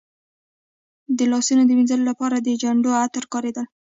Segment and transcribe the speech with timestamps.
[1.17, 3.65] د لاسونو د وینځلو لپاره به د چندڼو عطر کارېدل.